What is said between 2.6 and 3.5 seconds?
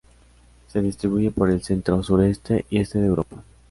y este de Europa.